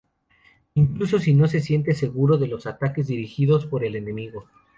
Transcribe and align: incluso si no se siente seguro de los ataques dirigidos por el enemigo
incluso 0.73 1.19
si 1.19 1.35
no 1.35 1.47
se 1.47 1.59
siente 1.59 1.93
seguro 1.93 2.39
de 2.39 2.47
los 2.47 2.65
ataques 2.65 3.05
dirigidos 3.05 3.67
por 3.67 3.85
el 3.85 3.95
enemigo 3.95 4.47